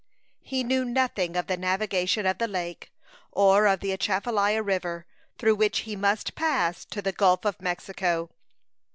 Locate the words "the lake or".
2.39-3.67